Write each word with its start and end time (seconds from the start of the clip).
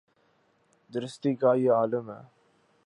درستی 0.93 1.35
کا 1.35 1.53
یہ 1.53 1.71
عالم 1.71 2.11
ہے۔ 2.11 2.21